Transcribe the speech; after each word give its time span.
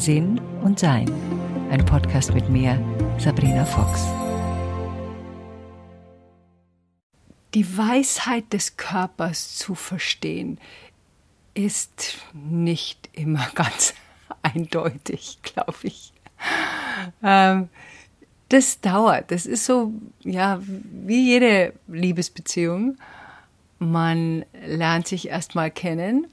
Sinn 0.00 0.40
und 0.62 0.78
Sein. 0.78 1.12
Ein 1.70 1.84
Podcast 1.84 2.32
mit 2.32 2.48
mir, 2.48 2.82
Sabrina 3.18 3.66
Fox. 3.66 4.06
Die 7.52 7.76
Weisheit 7.76 8.50
des 8.50 8.78
Körpers 8.78 9.58
zu 9.58 9.74
verstehen, 9.74 10.58
ist 11.52 12.16
nicht 12.32 13.10
immer 13.12 13.46
ganz 13.54 13.92
eindeutig, 14.40 15.38
glaube 15.42 15.76
ich. 15.82 16.14
Ähm, 17.22 17.68
das 18.48 18.80
dauert. 18.80 19.30
Das 19.30 19.44
ist 19.44 19.66
so, 19.66 19.92
ja, 20.20 20.62
wie 20.62 21.26
jede 21.26 21.74
Liebesbeziehung. 21.88 22.96
Man 23.78 24.46
lernt 24.64 25.08
sich 25.08 25.28
erstmal 25.28 25.70
kennen 25.70 26.26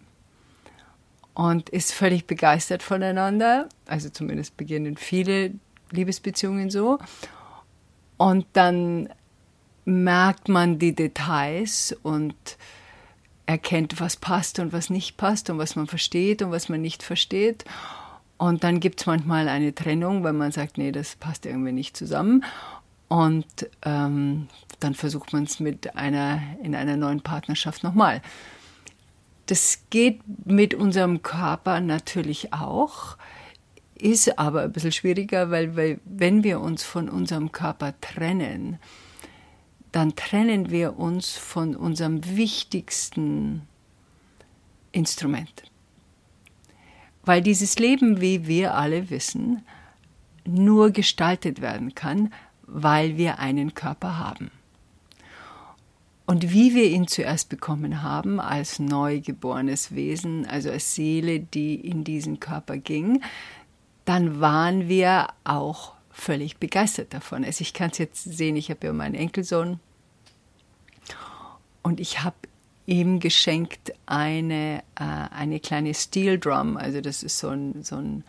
und 1.37 1.69
ist 1.69 1.93
völlig 1.93 2.25
begeistert 2.25 2.81
voneinander. 2.81 3.69
Also 3.85 4.09
zumindest 4.09 4.57
beginnen 4.57 4.97
viele 4.97 5.51
Liebesbeziehungen 5.91 6.71
so. 6.71 6.97
Und 8.17 8.47
dann 8.53 9.09
merkt 9.85 10.49
man 10.49 10.79
die 10.79 10.95
Details 10.95 11.95
und 12.01 12.33
erkennt, 13.45 13.99
was 13.99 14.15
passt 14.15 14.57
und 14.57 14.73
was 14.73 14.89
nicht 14.89 15.17
passt 15.17 15.51
und 15.51 15.59
was 15.59 15.75
man 15.75 15.85
versteht 15.85 16.41
und 16.41 16.49
was 16.49 16.69
man 16.69 16.81
nicht 16.81 17.03
versteht. 17.03 17.65
Und 18.37 18.63
dann 18.63 18.79
gibt 18.79 19.01
es 19.01 19.05
manchmal 19.05 19.47
eine 19.47 19.75
Trennung, 19.75 20.23
weil 20.23 20.33
man 20.33 20.51
sagt, 20.51 20.79
nee, 20.79 20.91
das 20.91 21.17
passt 21.17 21.45
irgendwie 21.45 21.71
nicht 21.71 21.95
zusammen. 21.95 22.45
Und 23.09 23.69
ähm, 23.85 24.47
dann 24.79 24.95
versucht 24.95 25.33
man 25.33 25.43
es 25.43 25.59
mit 25.59 25.95
einer 25.95 26.41
in 26.63 26.73
einer 26.73 26.97
neuen 26.97 27.21
Partnerschaft 27.21 27.83
nochmal. 27.83 28.23
Das 29.47 29.83
geht 29.89 30.21
mit 30.45 30.73
unserem 30.73 31.21
Körper 31.21 31.79
natürlich 31.79 32.53
auch, 32.53 33.17
ist 33.95 34.37
aber 34.37 34.63
ein 34.63 34.71
bisschen 34.71 34.91
schwieriger, 34.91 35.49
weil, 35.49 35.75
weil 35.75 35.99
wenn 36.05 36.43
wir 36.43 36.59
uns 36.59 36.83
von 36.83 37.09
unserem 37.09 37.51
Körper 37.51 37.93
trennen, 37.99 38.77
dann 39.91 40.15
trennen 40.15 40.69
wir 40.69 40.99
uns 40.99 41.37
von 41.37 41.75
unserem 41.75 42.37
wichtigsten 42.37 43.67
Instrument. 44.91 45.63
Weil 47.23 47.41
dieses 47.41 47.79
Leben, 47.79 48.21
wie 48.21 48.47
wir 48.47 48.75
alle 48.75 49.09
wissen, 49.09 49.63
nur 50.45 50.91
gestaltet 50.91 51.61
werden 51.61 51.95
kann, 51.95 52.33
weil 52.63 53.17
wir 53.17 53.39
einen 53.39 53.73
Körper 53.73 54.17
haben. 54.17 54.51
Und 56.27 56.51
wie 56.51 56.75
wir 56.75 56.83
ihn 56.83 57.07
zuerst 57.07 57.47
bekommen 57.47 58.03
haben, 58.03 58.41
als 58.41 58.79
neugeborenes 58.79 59.95
Wesen, 59.95 60.45
also 60.45 60.69
als 60.69 60.93
Seele, 60.93 61.39
die 61.39 61.75
in 61.75 62.03
diesen 62.03 62.41
Körper 62.41 62.75
ging, 62.77 63.23
dann 64.03 64.41
waren 64.41 64.89
wir 64.89 65.29
auch 65.45 65.93
völlig 66.11 66.57
begeistert 66.57 67.13
davon. 67.13 67.45
Also 67.45 67.61
ich 67.61 67.73
kann 67.73 67.91
es 67.91 67.97
jetzt 67.97 68.23
sehen, 68.25 68.57
ich 68.57 68.69
habe 68.69 68.87
ja 68.87 68.93
meinen 68.93 69.15
Enkelsohn 69.15 69.79
und 71.81 72.01
ich 72.01 72.23
habe 72.23 72.35
ihm 72.85 73.21
geschenkt 73.21 73.93
eine, 74.05 74.83
äh, 74.95 75.03
eine 75.03 75.61
kleine 75.61 75.93
Steel 75.93 76.39
Drum, 76.39 76.75
also 76.75 76.99
das 76.99 77.23
ist 77.23 77.39
so 77.39 77.49
ein, 77.49 77.83
so 77.83 77.95
ein, 77.95 78.25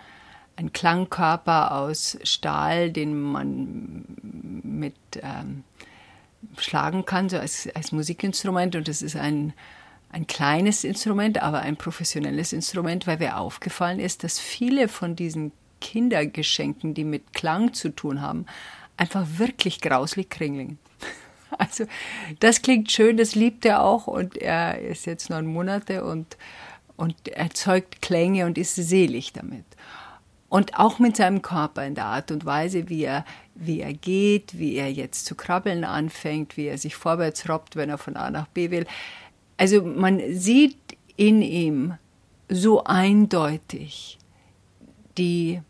ein 0.54 0.72
Klangkörper 0.72 1.72
aus 1.76 2.16
Stahl, 2.22 2.92
den 2.92 3.20
man 3.20 4.04
mit 4.62 4.94
ähm, 5.20 5.64
schlagen 6.56 7.04
kann, 7.04 7.28
so 7.28 7.38
als, 7.38 7.68
als 7.74 7.92
Musikinstrument. 7.92 8.76
Und 8.76 8.88
das 8.88 9.02
ist 9.02 9.16
ein, 9.16 9.52
ein 10.10 10.26
kleines 10.26 10.84
Instrument, 10.84 11.42
aber 11.42 11.60
ein 11.60 11.76
professionelles 11.76 12.52
Instrument, 12.52 13.06
weil 13.06 13.18
mir 13.18 13.38
aufgefallen 13.38 14.00
ist, 14.00 14.24
dass 14.24 14.38
viele 14.38 14.88
von 14.88 15.16
diesen 15.16 15.52
Kindergeschenken, 15.80 16.94
die 16.94 17.04
mit 17.04 17.32
Klang 17.32 17.72
zu 17.72 17.90
tun 17.90 18.20
haben, 18.20 18.46
einfach 18.96 19.26
wirklich 19.36 19.80
grauslich 19.80 20.28
kringeln. 20.28 20.78
Also 21.56 21.86
das 22.40 22.60
klingt 22.60 22.92
schön, 22.92 23.16
das 23.16 23.34
liebt 23.34 23.64
er 23.64 23.82
auch 23.82 24.06
und 24.06 24.36
er 24.36 24.82
ist 24.82 25.06
jetzt 25.06 25.30
neun 25.30 25.46
Monate 25.46 26.04
und, 26.04 26.36
und 26.98 27.26
erzeugt 27.26 28.02
Klänge 28.02 28.44
und 28.44 28.58
ist 28.58 28.74
selig 28.74 29.32
damit. 29.32 29.64
Und 30.48 30.78
auch 30.78 30.98
mit 30.98 31.16
seinem 31.16 31.42
Körper 31.42 31.84
in 31.84 31.94
der 31.94 32.06
Art 32.06 32.30
und 32.30 32.46
Weise, 32.46 32.88
wie 32.88 33.04
er, 33.04 33.24
wie 33.54 33.80
er 33.80 33.92
geht, 33.92 34.58
wie 34.58 34.76
er 34.76 34.90
jetzt 34.90 35.26
zu 35.26 35.34
krabbeln 35.34 35.84
anfängt, 35.84 36.56
wie 36.56 36.66
er 36.66 36.78
sich 36.78 36.96
vorwärts 36.96 37.48
robbt, 37.48 37.76
wenn 37.76 37.90
er 37.90 37.98
von 37.98 38.16
A 38.16 38.30
nach 38.30 38.46
B 38.48 38.70
will. 38.70 38.86
Also 39.58 39.82
man 39.82 40.20
sieht 40.34 40.78
in 41.16 41.42
ihm 41.42 41.94
so 42.48 42.84
eindeutig 42.84 44.18
die 45.18 45.60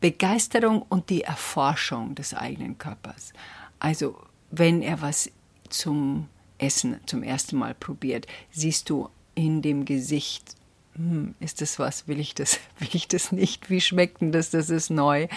Begeisterung 0.00 0.82
und 0.88 1.10
die 1.10 1.22
Erforschung 1.22 2.14
des 2.14 2.34
eigenen 2.34 2.78
Körpers. 2.78 3.32
Also 3.80 4.16
wenn 4.50 4.82
er 4.82 5.00
was 5.00 5.30
zum 5.70 6.28
Essen 6.58 7.00
zum 7.06 7.22
ersten 7.22 7.56
Mal 7.56 7.74
probiert, 7.74 8.26
siehst 8.50 8.90
du 8.90 9.08
in 9.34 9.62
dem 9.62 9.84
Gesicht 9.84 10.54
hm, 10.96 11.34
ist 11.40 11.60
das 11.60 11.78
was, 11.78 12.08
will 12.08 12.20
ich 12.20 12.34
das, 12.34 12.58
will 12.78 12.90
ich 12.92 13.08
das 13.08 13.32
nicht, 13.32 13.70
wie 13.70 13.80
schmeckt 13.80 14.20
denn 14.20 14.32
das, 14.32 14.50
das 14.50 14.70
ist 14.70 14.90
neu. 14.90 15.28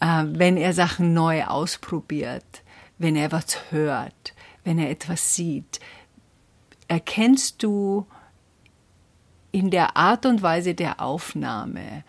Äh, 0.00 0.24
wenn 0.26 0.56
er 0.56 0.72
Sachen 0.72 1.12
neu 1.12 1.44
ausprobiert, 1.44 2.62
wenn 2.98 3.16
er 3.16 3.32
was 3.32 3.70
hört, 3.70 4.34
wenn 4.64 4.78
er 4.78 4.90
etwas 4.90 5.34
sieht, 5.34 5.80
erkennst 6.88 7.62
du 7.62 8.06
in 9.52 9.70
der 9.70 9.96
Art 9.96 10.26
und 10.26 10.42
Weise 10.42 10.74
der 10.74 11.00
Aufnahme, 11.00 12.04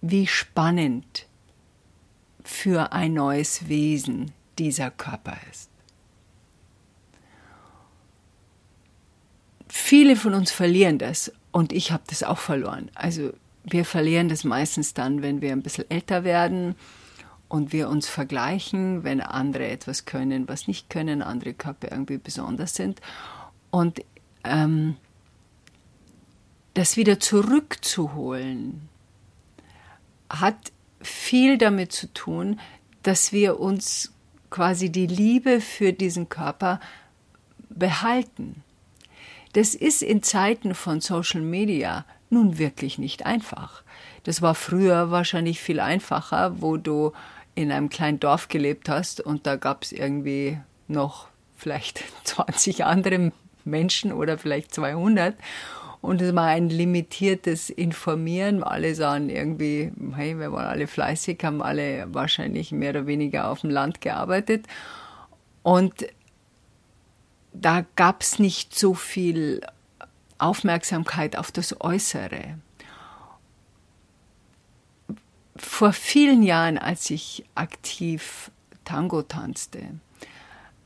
wie 0.00 0.26
spannend 0.26 1.26
für 2.44 2.92
ein 2.92 3.14
neues 3.14 3.68
Wesen 3.68 4.32
dieser 4.58 4.90
Körper 4.90 5.36
ist. 5.50 5.71
Viele 9.74 10.16
von 10.16 10.34
uns 10.34 10.50
verlieren 10.50 10.98
das 10.98 11.32
und 11.50 11.72
ich 11.72 11.92
habe 11.92 12.02
das 12.06 12.22
auch 12.22 12.36
verloren. 12.36 12.90
Also 12.94 13.32
wir 13.64 13.86
verlieren 13.86 14.28
das 14.28 14.44
meistens 14.44 14.92
dann, 14.92 15.22
wenn 15.22 15.40
wir 15.40 15.50
ein 15.50 15.62
bisschen 15.62 15.90
älter 15.90 16.24
werden 16.24 16.74
und 17.48 17.72
wir 17.72 17.88
uns 17.88 18.06
vergleichen, 18.06 19.02
wenn 19.02 19.22
andere 19.22 19.66
etwas 19.68 20.04
können, 20.04 20.46
was 20.46 20.68
nicht 20.68 20.90
können, 20.90 21.22
andere 21.22 21.54
Körper 21.54 21.90
irgendwie 21.90 22.18
besonders 22.18 22.74
sind. 22.74 23.00
Und 23.70 24.04
ähm, 24.44 24.98
das 26.74 26.98
wieder 26.98 27.18
zurückzuholen, 27.18 28.90
hat 30.28 30.70
viel 31.00 31.56
damit 31.56 31.92
zu 31.92 32.12
tun, 32.12 32.60
dass 33.02 33.32
wir 33.32 33.58
uns 33.58 34.12
quasi 34.50 34.92
die 34.92 35.06
Liebe 35.06 35.62
für 35.62 35.94
diesen 35.94 36.28
Körper 36.28 36.78
behalten. 37.70 38.62
Das 39.52 39.74
ist 39.74 40.02
in 40.02 40.22
Zeiten 40.22 40.74
von 40.74 41.00
Social 41.00 41.42
Media 41.42 42.04
nun 42.30 42.58
wirklich 42.58 42.98
nicht 42.98 43.26
einfach. 43.26 43.82
Das 44.24 44.40
war 44.40 44.54
früher 44.54 45.10
wahrscheinlich 45.10 45.60
viel 45.60 45.80
einfacher, 45.80 46.60
wo 46.62 46.76
du 46.76 47.12
in 47.54 47.70
einem 47.70 47.90
kleinen 47.90 48.18
Dorf 48.20 48.48
gelebt 48.48 48.88
hast 48.88 49.20
und 49.20 49.46
da 49.46 49.56
gab 49.56 49.82
es 49.82 49.92
irgendwie 49.92 50.58
noch 50.88 51.28
vielleicht 51.56 52.02
20 52.24 52.84
andere 52.84 53.32
Menschen 53.64 54.12
oder 54.12 54.38
vielleicht 54.38 54.74
200 54.74 55.36
und 56.02 56.20
es 56.20 56.34
war 56.34 56.46
ein 56.48 56.68
limitiertes 56.68 57.70
Informieren. 57.70 58.64
Alle 58.64 58.94
sahen 58.96 59.30
irgendwie, 59.30 59.92
hey, 60.16 60.36
wir 60.36 60.50
waren 60.50 60.66
alle 60.66 60.88
fleißig, 60.88 61.38
haben 61.44 61.62
alle 61.62 62.06
wahrscheinlich 62.12 62.72
mehr 62.72 62.90
oder 62.90 63.06
weniger 63.06 63.48
auf 63.48 63.60
dem 63.60 63.70
Land 63.70 64.00
gearbeitet. 64.00 64.66
Und 65.62 66.04
da 67.52 67.84
gab 67.96 68.22
es 68.22 68.38
nicht 68.38 68.78
so 68.78 68.94
viel 68.94 69.60
Aufmerksamkeit 70.38 71.36
auf 71.36 71.52
das 71.52 71.80
Äußere. 71.80 72.58
Vor 75.56 75.92
vielen 75.92 76.42
Jahren, 76.42 76.78
als 76.78 77.10
ich 77.10 77.44
aktiv 77.54 78.50
Tango 78.84 79.22
tanzte, 79.22 79.80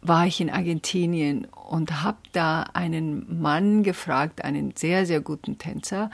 war 0.02 0.26
ich 0.26 0.40
in 0.40 0.50
Argentinien 0.50 1.46
und 1.46 2.02
habe 2.02 2.18
da 2.32 2.62
einen 2.74 3.40
Mann 3.40 3.82
gefragt, 3.82 4.44
einen 4.44 4.74
sehr, 4.76 5.06
sehr 5.06 5.20
guten 5.20 5.58
Tänzer, 5.58 6.10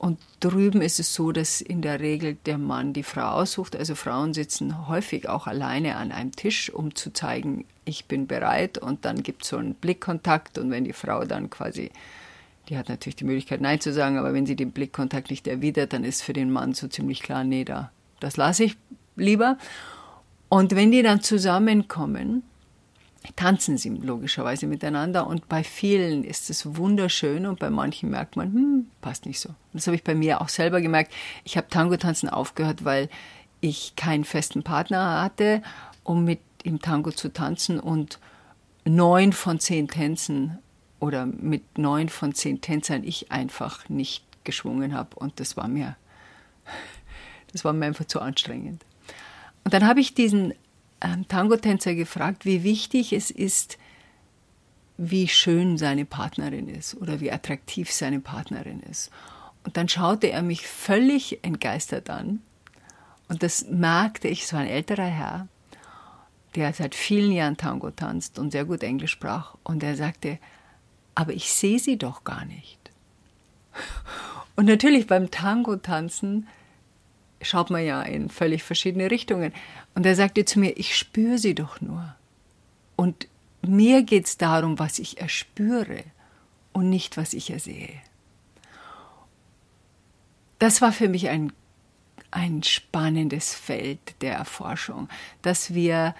und 0.00 0.18
drüben 0.38 0.80
ist 0.80 1.00
es 1.00 1.12
so, 1.12 1.32
dass 1.32 1.60
in 1.60 1.82
der 1.82 1.98
Regel 1.98 2.36
der 2.46 2.56
Mann 2.56 2.92
die 2.92 3.02
Frau 3.02 3.30
aussucht. 3.30 3.74
Also 3.74 3.96
Frauen 3.96 4.32
sitzen 4.32 4.86
häufig 4.86 5.28
auch 5.28 5.48
alleine 5.48 5.96
an 5.96 6.12
einem 6.12 6.30
Tisch, 6.30 6.70
um 6.72 6.94
zu 6.94 7.12
zeigen, 7.12 7.64
ich 7.84 8.04
bin 8.04 8.28
bereit. 8.28 8.78
Und 8.78 9.04
dann 9.04 9.24
gibt 9.24 9.42
es 9.42 9.48
so 9.48 9.56
einen 9.56 9.74
Blickkontakt. 9.74 10.56
Und 10.56 10.70
wenn 10.70 10.84
die 10.84 10.92
Frau 10.92 11.24
dann 11.24 11.50
quasi, 11.50 11.90
die 12.68 12.78
hat 12.78 12.88
natürlich 12.88 13.16
die 13.16 13.24
Möglichkeit, 13.24 13.60
Nein 13.60 13.80
zu 13.80 13.92
sagen, 13.92 14.18
aber 14.18 14.32
wenn 14.34 14.46
sie 14.46 14.54
den 14.54 14.70
Blickkontakt 14.70 15.30
nicht 15.30 15.48
erwidert, 15.48 15.92
dann 15.92 16.04
ist 16.04 16.22
für 16.22 16.32
den 16.32 16.52
Mann 16.52 16.74
so 16.74 16.86
ziemlich 16.86 17.20
klar, 17.20 17.42
nee, 17.42 17.64
da, 17.64 17.90
das 18.20 18.36
lasse 18.36 18.64
ich 18.64 18.76
lieber. 19.16 19.58
Und 20.48 20.76
wenn 20.76 20.92
die 20.92 21.02
dann 21.02 21.22
zusammenkommen, 21.22 22.44
tanzen 23.36 23.78
sie 23.78 23.90
logischerweise 23.90 24.66
miteinander 24.66 25.26
und 25.26 25.48
bei 25.48 25.64
vielen 25.64 26.24
ist 26.24 26.50
es 26.50 26.76
wunderschön 26.76 27.46
und 27.46 27.58
bei 27.58 27.70
manchen 27.70 28.10
merkt 28.10 28.36
man, 28.36 28.52
hm, 28.52 28.86
passt 29.00 29.26
nicht 29.26 29.40
so. 29.40 29.50
Das 29.72 29.86
habe 29.86 29.96
ich 29.96 30.04
bei 30.04 30.14
mir 30.14 30.40
auch 30.40 30.48
selber 30.48 30.80
gemerkt. 30.80 31.12
Ich 31.44 31.56
habe 31.56 31.68
Tango-Tanzen 31.68 32.28
aufgehört, 32.28 32.84
weil 32.84 33.08
ich 33.60 33.94
keinen 33.96 34.24
festen 34.24 34.62
Partner 34.62 35.22
hatte, 35.22 35.62
um 36.04 36.24
mit 36.24 36.40
im 36.62 36.80
Tango 36.80 37.10
zu 37.10 37.32
tanzen 37.32 37.80
und 37.80 38.18
neun 38.84 39.32
von 39.32 39.60
zehn 39.60 39.88
Tänzen 39.88 40.58
oder 41.00 41.26
mit 41.26 41.78
neun 41.78 42.08
von 42.08 42.34
zehn 42.34 42.60
Tänzern 42.60 43.04
ich 43.04 43.30
einfach 43.30 43.88
nicht 43.88 44.24
geschwungen 44.44 44.94
habe 44.94 45.16
und 45.16 45.40
das 45.40 45.56
war 45.56 45.68
mir, 45.68 45.96
das 47.52 47.64
war 47.64 47.72
mir 47.72 47.86
einfach 47.86 48.06
zu 48.06 48.20
anstrengend. 48.20 48.84
Und 49.64 49.74
dann 49.74 49.86
habe 49.86 50.00
ich 50.00 50.14
diesen 50.14 50.54
ähm, 51.00 51.26
Tango-Tänzer 51.28 51.94
gefragt, 51.94 52.44
wie 52.44 52.62
wichtig 52.62 53.12
es 53.12 53.30
ist, 53.30 53.78
wie 54.96 55.28
schön 55.28 55.78
seine 55.78 56.04
Partnerin 56.04 56.68
ist 56.68 56.96
oder 56.96 57.20
wie 57.20 57.30
attraktiv 57.30 57.90
seine 57.92 58.20
Partnerin 58.20 58.80
ist. 58.80 59.10
Und 59.64 59.76
dann 59.76 59.88
schaute 59.88 60.30
er 60.30 60.42
mich 60.42 60.66
völlig 60.66 61.44
entgeistert 61.44 62.10
an. 62.10 62.40
Und 63.28 63.42
das 63.42 63.66
merkte 63.66 64.28
ich, 64.28 64.44
es 64.44 64.52
war 64.52 64.60
ein 64.60 64.68
älterer 64.68 65.06
Herr, 65.06 65.48
der 66.54 66.72
seit 66.72 66.94
vielen 66.94 67.30
Jahren 67.30 67.56
Tango 67.56 67.90
tanzt 67.90 68.38
und 68.38 68.50
sehr 68.50 68.64
gut 68.64 68.82
Englisch 68.82 69.12
sprach. 69.12 69.54
Und 69.62 69.82
er 69.82 69.94
sagte, 69.94 70.38
aber 71.14 71.32
ich 71.32 71.52
sehe 71.52 71.78
sie 71.78 71.98
doch 71.98 72.24
gar 72.24 72.44
nicht. 72.44 72.78
Und 74.56 74.66
natürlich 74.66 75.06
beim 75.06 75.30
Tango 75.30 75.76
tanzen 75.76 76.48
schaut 77.40 77.70
man 77.70 77.84
ja 77.84 78.02
in 78.02 78.28
völlig 78.28 78.62
verschiedene 78.62 79.10
Richtungen. 79.10 79.52
Und 79.94 80.06
er 80.06 80.14
sagte 80.14 80.44
zu 80.44 80.58
mir, 80.58 80.76
ich 80.76 80.96
spüre 80.96 81.38
sie 81.38 81.54
doch 81.54 81.80
nur. 81.80 82.14
Und 82.96 83.28
mir 83.62 84.02
geht 84.02 84.26
es 84.26 84.38
darum, 84.38 84.78
was 84.78 84.98
ich 84.98 85.20
erspüre 85.20 86.04
und 86.72 86.90
nicht, 86.90 87.16
was 87.16 87.32
ich 87.32 87.50
ersehe. 87.50 87.92
Das 90.58 90.80
war 90.80 90.92
für 90.92 91.08
mich 91.08 91.28
ein, 91.28 91.52
ein 92.30 92.62
spannendes 92.62 93.54
Feld 93.54 94.20
der 94.20 94.34
Erforschung, 94.34 95.08
dass 95.42 95.74
wir 95.74 96.14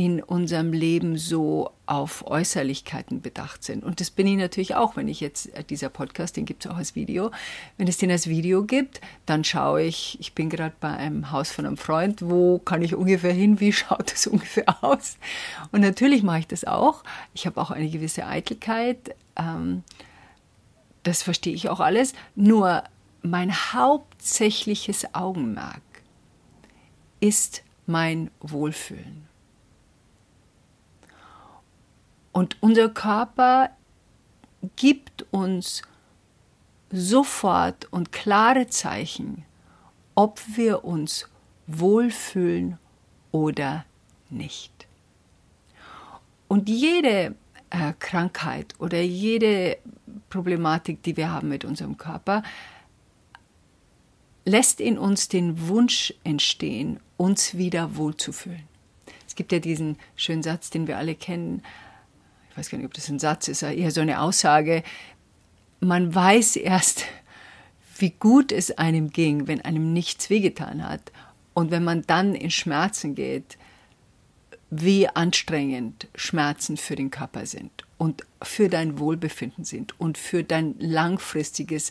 in 0.00 0.22
unserem 0.22 0.72
Leben 0.72 1.18
so 1.18 1.72
auf 1.84 2.26
Äußerlichkeiten 2.26 3.20
bedacht 3.20 3.62
sind. 3.62 3.84
Und 3.84 4.00
das 4.00 4.10
bin 4.10 4.26
ich 4.26 4.38
natürlich 4.38 4.74
auch, 4.74 4.96
wenn 4.96 5.08
ich 5.08 5.20
jetzt, 5.20 5.54
äh, 5.54 5.62
dieser 5.62 5.90
Podcast, 5.90 6.38
den 6.38 6.46
gibt 6.46 6.64
es 6.64 6.70
auch 6.70 6.78
als 6.78 6.94
Video. 6.94 7.30
Wenn 7.76 7.86
es 7.86 7.98
den 7.98 8.10
als 8.10 8.26
Video 8.26 8.64
gibt, 8.64 9.02
dann 9.26 9.44
schaue 9.44 9.82
ich, 9.82 10.16
ich 10.18 10.32
bin 10.32 10.48
gerade 10.48 10.74
bei 10.80 10.88
einem 10.88 11.32
Haus 11.32 11.50
von 11.50 11.66
einem 11.66 11.76
Freund, 11.76 12.22
wo 12.22 12.58
kann 12.58 12.80
ich 12.80 12.94
ungefähr 12.94 13.34
hin, 13.34 13.60
wie 13.60 13.74
schaut 13.74 14.10
das 14.10 14.26
ungefähr 14.26 14.82
aus? 14.82 15.18
Und 15.70 15.82
natürlich 15.82 16.22
mache 16.22 16.38
ich 16.38 16.46
das 16.46 16.64
auch. 16.64 17.04
Ich 17.34 17.44
habe 17.44 17.60
auch 17.60 17.70
eine 17.70 17.90
gewisse 17.90 18.26
Eitelkeit. 18.26 19.14
Ähm, 19.36 19.82
das 21.02 21.22
verstehe 21.22 21.52
ich 21.52 21.68
auch 21.68 21.80
alles. 21.80 22.14
Nur 22.34 22.84
mein 23.20 23.52
hauptsächliches 23.52 25.14
Augenmerk 25.14 25.82
ist 27.20 27.62
mein 27.84 28.30
Wohlfühlen. 28.40 29.29
Und 32.40 32.56
unser 32.62 32.88
Körper 32.88 33.68
gibt 34.76 35.26
uns 35.30 35.82
sofort 36.90 37.86
und 37.92 38.12
klare 38.12 38.66
Zeichen, 38.68 39.44
ob 40.14 40.40
wir 40.56 40.86
uns 40.86 41.28
wohlfühlen 41.66 42.78
oder 43.30 43.84
nicht. 44.30 44.86
Und 46.48 46.70
jede 46.70 47.34
äh, 47.68 47.92
Krankheit 47.98 48.74
oder 48.78 49.02
jede 49.02 49.76
Problematik, 50.30 51.02
die 51.02 51.18
wir 51.18 51.30
haben 51.30 51.50
mit 51.50 51.66
unserem 51.66 51.98
Körper, 51.98 52.42
lässt 54.46 54.80
in 54.80 54.96
uns 54.96 55.28
den 55.28 55.68
Wunsch 55.68 56.14
entstehen, 56.24 57.00
uns 57.18 57.58
wieder 57.58 57.96
wohlzufühlen. 57.96 58.66
Es 59.28 59.34
gibt 59.34 59.52
ja 59.52 59.58
diesen 59.58 59.98
schönen 60.16 60.42
Satz, 60.42 60.70
den 60.70 60.86
wir 60.86 60.96
alle 60.96 61.14
kennen, 61.14 61.62
weiß 62.60 62.70
gar 62.70 62.78
nicht, 62.78 62.86
ob 62.86 62.94
das 62.94 63.08
ein 63.08 63.18
Satz 63.18 63.48
ist, 63.48 63.62
eher 63.62 63.90
so 63.90 64.02
eine 64.02 64.20
Aussage, 64.20 64.82
man 65.80 66.14
weiß 66.14 66.56
erst, 66.56 67.06
wie 67.98 68.10
gut 68.10 68.52
es 68.52 68.70
einem 68.76 69.10
ging, 69.10 69.46
wenn 69.46 69.62
einem 69.62 69.92
nichts 69.94 70.28
wehgetan 70.28 70.86
hat. 70.86 71.10
Und 71.54 71.70
wenn 71.70 71.82
man 71.82 72.02
dann 72.02 72.34
in 72.34 72.50
Schmerzen 72.50 73.14
geht, 73.14 73.56
wie 74.70 75.08
anstrengend 75.08 76.06
Schmerzen 76.14 76.76
für 76.76 76.96
den 76.96 77.10
Körper 77.10 77.46
sind 77.46 77.70
und 77.98 78.24
für 78.42 78.68
dein 78.68 78.98
Wohlbefinden 78.98 79.64
sind 79.64 79.98
und 79.98 80.16
für 80.16 80.44
dein 80.44 80.78
langfristiges 80.78 81.90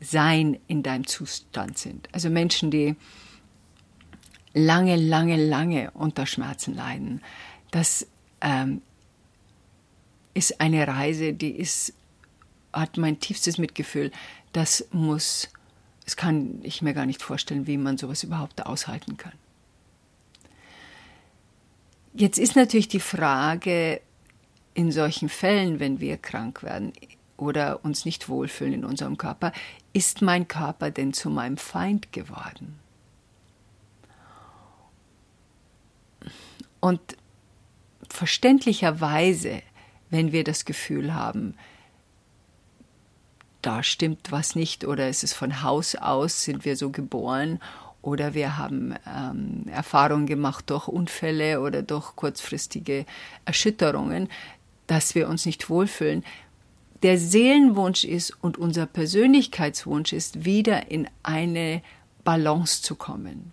Sein 0.00 0.58
in 0.66 0.82
deinem 0.82 1.06
Zustand 1.06 1.78
sind. 1.78 2.08
Also 2.12 2.28
Menschen, 2.28 2.70
die 2.70 2.96
lange, 4.52 4.96
lange, 4.96 5.36
lange 5.36 5.90
unter 5.92 6.26
Schmerzen 6.26 6.74
leiden, 6.74 7.22
das 7.70 8.06
ähm, 8.40 8.82
ist 10.34 10.60
eine 10.60 10.86
Reise, 10.86 11.32
die 11.32 11.50
ist, 11.50 11.94
hat 12.72 12.96
mein 12.96 13.20
tiefstes 13.20 13.58
Mitgefühl. 13.58 14.10
Das 14.52 14.86
muss, 14.92 15.48
das 16.04 16.16
kann 16.16 16.60
ich 16.62 16.82
mir 16.82 16.94
gar 16.94 17.06
nicht 17.06 17.22
vorstellen, 17.22 17.66
wie 17.66 17.76
man 17.76 17.98
sowas 17.98 18.22
überhaupt 18.22 18.64
aushalten 18.64 19.16
kann. 19.16 19.32
Jetzt 22.14 22.38
ist 22.38 22.56
natürlich 22.56 22.88
die 22.88 23.00
Frage, 23.00 24.00
in 24.74 24.92
solchen 24.92 25.28
Fällen, 25.28 25.80
wenn 25.80 26.00
wir 26.00 26.16
krank 26.16 26.62
werden 26.62 26.92
oder 27.36 27.84
uns 27.84 28.04
nicht 28.04 28.28
wohlfühlen 28.28 28.74
in 28.74 28.84
unserem 28.84 29.18
Körper, 29.18 29.52
ist 29.92 30.22
mein 30.22 30.48
Körper 30.48 30.90
denn 30.90 31.12
zu 31.12 31.30
meinem 31.30 31.56
Feind 31.56 32.12
geworden? 32.12 32.78
Und 36.80 37.00
verständlicherweise 38.08 39.62
wenn 40.12 40.30
wir 40.30 40.44
das 40.44 40.66
Gefühl 40.66 41.14
haben, 41.14 41.54
da 43.62 43.82
stimmt 43.82 44.30
was 44.30 44.54
nicht 44.54 44.84
oder 44.84 45.08
ist 45.08 45.24
es 45.24 45.32
von 45.32 45.62
Haus 45.62 45.94
aus, 45.94 46.44
sind 46.44 46.64
wir 46.64 46.76
so 46.76 46.90
geboren 46.90 47.60
oder 48.02 48.34
wir 48.34 48.58
haben 48.58 48.94
ähm, 49.06 49.64
Erfahrungen 49.72 50.26
gemacht 50.26 50.68
durch 50.68 50.86
Unfälle 50.86 51.60
oder 51.60 51.82
durch 51.82 52.14
kurzfristige 52.14 53.06
Erschütterungen, 53.46 54.28
dass 54.86 55.14
wir 55.14 55.28
uns 55.28 55.46
nicht 55.46 55.70
wohlfühlen. 55.70 56.24
Der 57.02 57.16
Seelenwunsch 57.16 58.04
ist 58.04 58.36
und 58.42 58.58
unser 58.58 58.86
Persönlichkeitswunsch 58.86 60.12
ist, 60.12 60.44
wieder 60.44 60.90
in 60.90 61.08
eine 61.22 61.80
Balance 62.22 62.82
zu 62.82 62.96
kommen. 62.96 63.52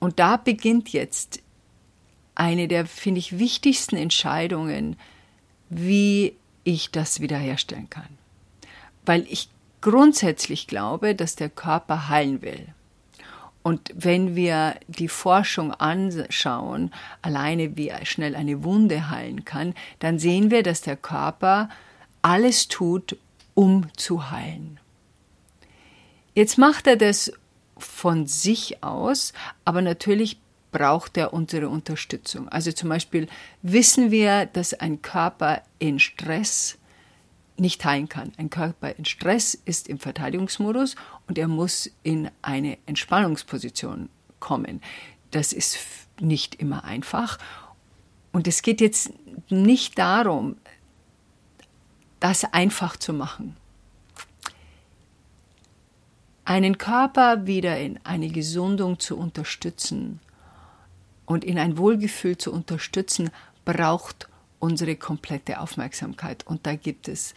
Und 0.00 0.18
da 0.18 0.36
beginnt 0.36 0.92
jetzt 0.92 1.40
eine 2.34 2.66
der, 2.66 2.86
finde 2.86 3.20
ich, 3.20 3.38
wichtigsten 3.38 3.96
Entscheidungen, 3.96 4.96
wie 5.70 6.36
ich 6.64 6.90
das 6.90 7.20
wiederherstellen 7.20 7.90
kann. 7.90 8.18
Weil 9.04 9.26
ich 9.28 9.48
grundsätzlich 9.80 10.66
glaube, 10.66 11.14
dass 11.14 11.36
der 11.36 11.48
Körper 11.48 12.08
heilen 12.08 12.42
will. 12.42 12.66
Und 13.62 13.90
wenn 13.94 14.34
wir 14.34 14.76
die 14.86 15.08
Forschung 15.08 15.72
anschauen, 15.72 16.92
alleine 17.22 17.76
wie 17.76 17.92
schnell 18.04 18.34
eine 18.34 18.64
Wunde 18.64 19.10
heilen 19.10 19.44
kann, 19.44 19.74
dann 19.98 20.18
sehen 20.18 20.50
wir, 20.50 20.62
dass 20.62 20.80
der 20.80 20.96
Körper 20.96 21.68
alles 22.22 22.68
tut, 22.68 23.16
um 23.54 23.88
zu 23.96 24.30
heilen. 24.30 24.80
Jetzt 26.34 26.56
macht 26.56 26.86
er 26.86 26.96
das 26.96 27.32
von 27.76 28.26
sich 28.26 28.82
aus, 28.82 29.32
aber 29.64 29.82
natürlich 29.82 30.38
braucht 30.70 31.16
er 31.16 31.32
unsere 31.32 31.68
Unterstützung. 31.68 32.48
Also 32.48 32.72
zum 32.72 32.88
Beispiel 32.88 33.28
wissen 33.62 34.10
wir, 34.10 34.46
dass 34.46 34.74
ein 34.74 35.02
Körper 35.02 35.62
in 35.78 35.98
Stress 35.98 36.78
nicht 37.56 37.84
heilen 37.84 38.08
kann. 38.08 38.32
Ein 38.36 38.50
Körper 38.50 38.94
in 38.96 39.04
Stress 39.04 39.54
ist 39.54 39.88
im 39.88 39.98
Verteidigungsmodus 39.98 40.94
und 41.26 41.38
er 41.38 41.48
muss 41.48 41.90
in 42.02 42.30
eine 42.42 42.78
Entspannungsposition 42.86 44.08
kommen. 44.40 44.80
Das 45.30 45.52
ist 45.52 45.78
nicht 46.20 46.56
immer 46.56 46.84
einfach. 46.84 47.38
Und 48.32 48.46
es 48.46 48.62
geht 48.62 48.80
jetzt 48.80 49.12
nicht 49.50 49.98
darum, 49.98 50.56
das 52.20 52.44
einfach 52.44 52.96
zu 52.96 53.12
machen. 53.12 53.56
Einen 56.44 56.78
Körper 56.78 57.46
wieder 57.46 57.78
in 57.78 58.00
eine 58.04 58.28
Gesundung 58.28 58.98
zu 58.98 59.18
unterstützen, 59.18 60.20
und 61.28 61.44
in 61.44 61.58
ein 61.58 61.76
Wohlgefühl 61.76 62.38
zu 62.38 62.50
unterstützen, 62.50 63.30
braucht 63.66 64.28
unsere 64.60 64.96
komplette 64.96 65.60
Aufmerksamkeit. 65.60 66.46
Und 66.46 66.66
da 66.66 66.74
gibt 66.74 67.06
es 67.06 67.34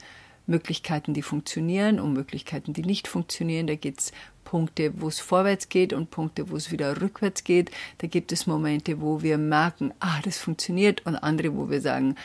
Möglichkeiten, 0.47 1.13
die 1.13 1.21
funktionieren 1.21 1.99
und 1.99 2.13
Möglichkeiten, 2.13 2.71
die 2.71 2.83
nicht 2.83 3.09
funktionieren. 3.09 3.67
Da 3.67 3.75
gibt 3.75 3.99
es 3.99 4.11
Punkte, 4.45 4.93
wo 5.01 5.09
es 5.09 5.19
vorwärts 5.19 5.67
geht 5.67 5.91
und 5.91 6.09
Punkte, 6.09 6.49
wo 6.49 6.55
es 6.55 6.71
wieder 6.71 7.01
rückwärts 7.01 7.43
geht. 7.43 7.69
Da 7.97 8.07
gibt 8.07 8.31
es 8.31 8.47
Momente, 8.47 9.01
wo 9.01 9.21
wir 9.21 9.37
merken, 9.37 9.93
ah, 9.99 10.21
das 10.23 10.37
funktioniert 10.37 11.05
und 11.05 11.17
andere, 11.17 11.53
wo 11.55 11.69
wir 11.69 11.81
sagen, 11.81 12.15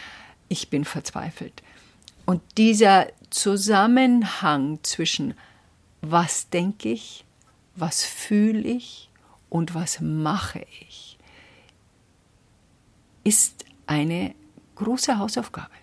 ich 0.48 0.70
bin 0.70 0.84
verzweifelt. 0.84 1.64
Und 2.26 2.42
dieser 2.56 3.08
Zusammenhang 3.30 4.78
zwischen 4.84 5.34
was 6.00 6.48
denke 6.48 6.90
ich, 6.90 7.24
was 7.74 8.04
fühle 8.04 8.60
ich 8.60 9.10
und 9.48 9.74
was 9.74 10.00
mache 10.00 10.64
ich, 10.80 11.05
ist 13.26 13.64
eine 13.86 14.36
große 14.76 15.18
Hausaufgabe. 15.18 15.74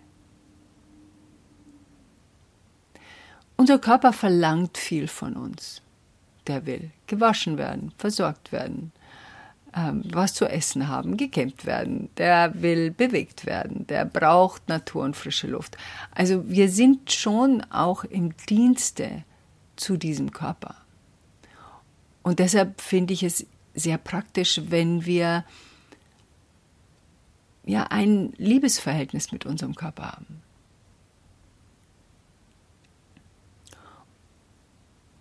Unser 3.58 3.80
Körper 3.80 4.14
verlangt 4.14 4.78
viel 4.78 5.10
von 5.10 5.36
uns. 5.36 5.82
Der 6.48 6.66
will 6.66 6.92
gewaschen 7.06 7.58
werden, 7.58 7.92
versorgt 7.98 8.54
werden, 8.54 8.94
ähm, 9.76 10.04
was 10.06 10.34
zu 10.34 10.46
essen 10.46 10.88
haben, 10.88 11.18
gekämmt 11.18 11.66
werden. 11.66 12.10
Der 12.16 12.62
will 12.62 12.92
bewegt 12.92 13.46
werden. 13.46 13.88
Der 13.88 14.06
braucht 14.06 14.70
Natur 14.70 15.04
und 15.04 15.18
frische 15.18 15.48
Luft. 15.48 15.78
Also 16.12 16.50
wir 16.50 16.70
sind 16.70 17.12
schon 17.12 17.62
auch 17.72 18.06
im 18.06 18.36
Dienste 18.50 19.24
zu 19.76 19.98
diesem 19.98 20.32
Körper. 20.32 20.76
Und 22.22 22.40
deshalb 22.40 22.80
finde 22.80 23.14
ich 23.14 23.24
es 23.24 23.46
sehr 23.74 23.98
praktisch, 23.98 24.62
wenn 24.70 25.06
wir 25.06 25.44
ja 27.66 27.84
ein 27.84 28.34
Liebesverhältnis 28.38 29.32
mit 29.32 29.46
unserem 29.46 29.76
Körper 29.76 30.12
haben. 30.14 30.42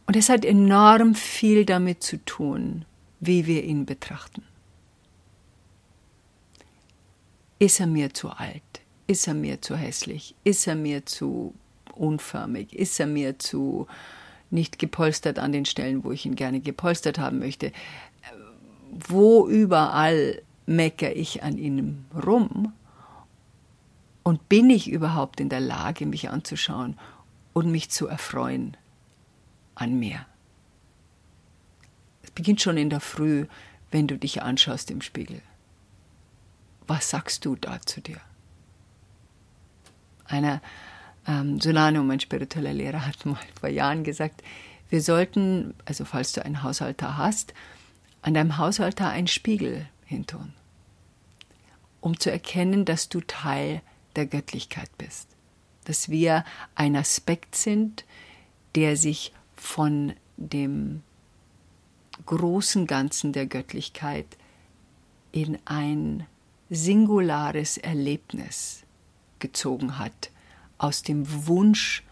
Und 0.07 0.17
es 0.17 0.29
hat 0.29 0.45
enorm 0.45 1.15
viel 1.15 1.65
damit 1.65 2.03
zu 2.03 2.23
tun, 2.25 2.85
wie 3.21 3.47
wir 3.47 3.65
ihn 3.65 3.87
betrachten. 3.87 4.43
Ist 7.59 7.81
er 7.81 7.87
mir 7.87 8.13
zu 8.13 8.31
alt? 8.31 8.63
Ist 9.07 9.29
er 9.29 9.35
mir 9.35 9.63
zu 9.63 9.77
hässlich? 9.77 10.35
Ist 10.43 10.67
er 10.67 10.75
mir 10.75 11.07
zu 11.07 11.55
unförmig? 11.95 12.75
Ist 12.75 12.99
er 12.99 13.07
mir 13.07 13.39
zu 13.39 13.87
nicht 14.51 14.79
gepolstert 14.79 15.39
an 15.39 15.53
den 15.53 15.65
Stellen, 15.65 16.05
wo 16.05 16.11
ich 16.11 16.27
ihn 16.27 16.35
gerne 16.35 16.61
gepolstert 16.61 17.19
haben 17.19 17.39
möchte? 17.39 17.73
Wo 18.91 19.49
überall 19.49 20.43
meckere 20.77 21.13
ich 21.13 21.43
an 21.43 21.59
ihm 21.59 22.05
rum? 22.15 22.73
Und 24.23 24.49
bin 24.49 24.71
ich 24.71 24.91
überhaupt 24.91 25.41
in 25.41 25.49
der 25.49 25.61
Lage, 25.61 26.07
mich 26.07 26.31
anzuschauen 26.31 26.99
und 27.53 27.71
mich 27.71 27.91
zu 27.91 28.07
erfreuen 28.07 28.77
an 29.75 29.99
mir? 29.99 30.27
Es 32.23 32.31
beginnt 32.31 32.61
schon 32.61 32.77
in 32.77 32.91
der 32.91 33.01
Früh, 33.01 33.47
wenn 33.91 34.07
du 34.07 34.17
dich 34.17 34.43
anschaust 34.43 34.91
im 34.91 35.03
Spiegel. 35.03 35.43
Was 36.87 37.11
sagst 37.11 37.45
du 37.45 37.57
da 37.57 37.81
zu 37.81 38.01
dir? 38.01 38.21
Einer 40.25 40.61
ähm, 41.27 41.61
Solanum, 41.61 42.11
ein 42.11 42.21
spiritueller 42.21 42.73
Lehrer, 42.73 43.07
hat 43.07 43.25
mal 43.27 43.39
vor 43.61 43.69
Jahren 43.69 44.05
gesagt, 44.05 44.43
wir 44.89 45.03
sollten, 45.03 45.75
also 45.85 46.05
falls 46.05 46.33
du 46.33 46.45
einen 46.45 46.63
Hausaltar 46.63 47.17
hast, 47.17 47.55
an 48.23 48.35
deinem 48.35 48.59
Hausaltar 48.59 49.11
einen 49.11 49.27
Spiegel 49.27 49.89
hintun, 50.05 50.53
um 52.03 52.21
zu 52.21 52.31
erkennen, 52.31 52.85
dass 52.85 53.09
du 53.09 53.21
Teil 53.21 53.81
der 54.17 54.27
Göttlichkeit 54.27 54.91
bist, 54.99 55.29
dass 55.85 56.11
wir 56.11 56.45
ein 56.75 56.97
Aspekt 56.97 57.55
sind, 57.55 58.05
der 58.75 58.99
sich 58.99 59.33
von 59.57 60.13
dem 60.37 61.03
großen 62.27 62.87
Ganzen 62.87 63.33
der 63.33 63.47
Göttlichkeit 63.47 64.27
in 65.31 65.59
ein 65.65 66.27
singulares 66.69 67.79
Erlebnis 67.79 68.83
gezogen 69.39 69.99
hat, 69.99 70.31
aus 70.79 71.03
dem 71.03 71.47
Wunsch, 71.47 72.03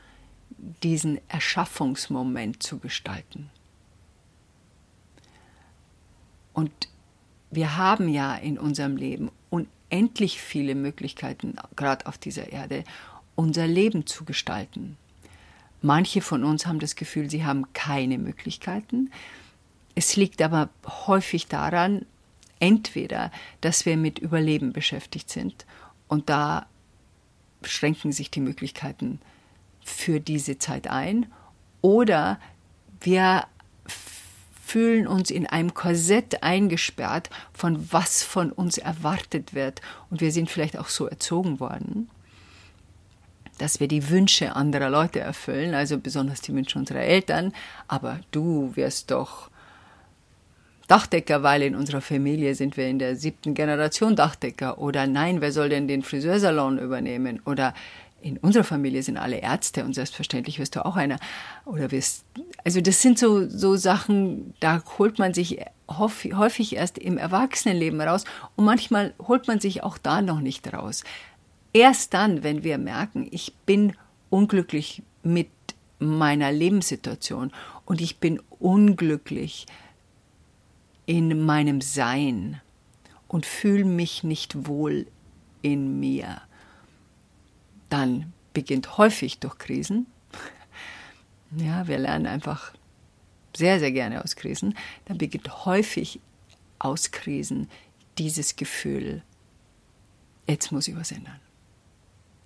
diesen 0.83 1.21
Erschaffungsmoment 1.29 2.63
zu 2.63 2.79
gestalten. 2.79 3.51
Und 6.53 6.71
wir 7.51 7.77
haben 7.77 8.09
ja 8.09 8.37
in 8.37 8.59
unserem 8.59 8.97
Leben 8.97 9.31
unendlich 9.91 10.41
viele 10.41 10.75
Möglichkeiten, 10.75 11.57
gerade 11.77 12.07
auf 12.07 12.19
dieser 12.19 12.53
Erde, 12.53 12.85
unser 13.35 13.67
Leben 13.67 14.07
zu 14.07 14.25
gestalten. 14.25 14.97
Manche 15.83 16.21
von 16.21 16.45
uns 16.45 16.67
haben 16.67 16.79
das 16.79 16.95
Gefühl, 16.95 17.31
sie 17.31 17.45
haben 17.45 17.73
keine 17.73 18.19
Möglichkeiten. 18.19 19.11
Es 19.95 20.17
liegt 20.17 20.43
aber 20.43 20.69
häufig 21.07 21.47
daran, 21.47 22.07
entweder, 22.59 23.33
dass 23.63 23.87
wir 23.87 23.97
mit 23.97 24.19
Überleben 24.19 24.73
beschäftigt 24.73 25.31
sind 25.31 25.67
und 26.09 26.29
da 26.29 26.67
schränken 27.63 28.13
sich 28.13 28.31
die 28.31 28.41
Möglichkeiten 28.41 29.21
für 29.83 30.21
diese 30.21 30.59
Zeit 30.59 30.89
ein, 30.89 31.27
oder 31.83 32.39
wir 33.01 33.47
fühlen 34.71 35.09
uns 35.09 35.33
in 35.33 35.49
einem 35.49 35.75
Korsett 35.75 36.45
eingesperrt, 36.45 37.29
von 37.53 37.93
was 37.93 38.23
von 38.23 38.53
uns 38.53 38.79
erwartet 38.79 39.53
wird. 39.53 39.81
Und 40.11 40.21
wir 40.21 40.31
sind 40.31 40.49
vielleicht 40.49 40.79
auch 40.79 40.89
so 40.89 41.07
erzogen 41.07 41.59
worden, 41.59 42.09
dass 43.59 43.81
wir 43.81 43.89
die 43.89 44.11
Wünsche 44.11 44.55
anderer 44.55 44.89
Leute 44.89 45.19
erfüllen, 45.19 45.75
also 45.75 45.99
besonders 45.99 46.41
die 46.41 46.55
Wünsche 46.55 46.79
unserer 46.79 47.01
Eltern. 47.01 47.53
Aber 47.89 48.21
du 48.31 48.71
wirst 48.77 49.11
doch 49.11 49.51
Dachdecker, 50.87 51.43
weil 51.43 51.63
in 51.63 51.75
unserer 51.75 52.01
Familie 52.01 52.55
sind 52.55 52.77
wir 52.77 52.87
in 52.87 53.01
der 53.01 53.17
siebten 53.17 53.55
Generation 53.55 54.15
Dachdecker. 54.15 54.79
Oder 54.79 55.09
nein, 55.09 55.41
wer 55.41 55.51
soll 55.51 55.69
denn 55.69 55.89
den 55.89 56.03
Friseursalon 56.03 56.79
übernehmen? 56.79 57.41
Oder 57.45 57.75
in 58.23 58.39
unserer 58.39 58.65
Familie 58.65 59.03
sind 59.03 59.17
alle 59.17 59.39
Ärzte 59.39 59.85
und 59.85 59.95
selbstverständlich 59.95 60.59
wirst 60.59 60.77
du 60.77 60.85
auch 60.85 60.97
einer. 60.97 61.19
Oder 61.65 61.91
wirst, 61.91 62.25
also 62.65 62.81
das 62.81 63.01
sind 63.03 63.19
so, 63.19 63.49
so 63.49 63.77
Sachen, 63.77 64.55
da 64.61 64.83
holt 64.99 65.19
man 65.19 65.35
sich 65.35 65.61
häufig 65.89 66.77
erst 66.77 66.99
im 66.99 67.19
Erwachsenenleben 67.19 68.01
raus 68.01 68.25
und 68.57 68.65
manchmal 68.65 69.15
holt 69.19 69.49
man 69.49 69.61
sich 69.61 69.83
auch 69.83 69.99
da 69.99 70.23
noch 70.23 70.41
nicht 70.41 70.73
raus. 70.73 71.03
Erst 71.73 72.15
dann, 72.15 72.43
wenn 72.43 72.63
wir 72.63 72.79
merken, 72.79 73.29
ich 73.31 73.55
bin 73.67 73.95
unglücklich 74.29 75.03
mit 75.23 75.49
meiner 75.99 76.53
Lebenssituation 76.53 77.53
und 77.85 78.01
ich 78.01 78.19
bin 78.19 78.41
unglücklich 78.59 79.67
in 81.07 81.45
meinem 81.45 81.81
Sein 81.81 82.61
und 83.29 83.47
fühle 83.47 83.85
mich 83.85 84.25
nicht 84.25 84.67
wohl 84.67 85.07
in 85.63 86.01
mir, 86.01 86.41
dann 87.91 88.33
beginnt 88.53 88.99
häufig 88.99 89.39
durch 89.39 89.59
Krisen. 89.59 90.07
Ja, 91.57 91.87
wir 91.89 91.99
lernen 91.99 92.27
einfach 92.27 92.73
sehr, 93.57 93.79
sehr 93.81 93.93
gerne 93.93 94.23
aus 94.23 94.37
Krisen. 94.37 94.77
Dann 95.07 95.19
beginnt 95.19 95.67
häufig 95.67 96.21
aus 96.79 97.11
Krisen 97.11 97.69
dieses 98.19 98.57
Gefühl, 98.57 99.23
jetzt 100.49 100.73
muss 100.73 100.89
ich 100.89 100.97
was 100.97 101.13
ändern. 101.13 101.41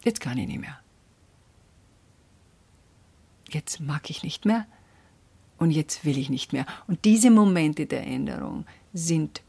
Jetzt 0.04 0.20
kann 0.20 0.38
ich 0.38 0.46
nicht 0.46 0.60
mehr. 0.60 0.78
Jetzt 3.50 3.80
mag 3.80 4.10
ich 4.10 4.22
nicht 4.22 4.44
mehr 4.44 4.66
und 5.58 5.70
jetzt 5.70 6.04
will 6.04 6.18
ich 6.18 6.30
nicht 6.30 6.52
mehr. 6.52 6.66
Und 6.86 7.04
diese 7.04 7.30
Momente 7.30 7.86
der 7.86 8.06
Änderung 8.06 8.66
sind 8.92 9.42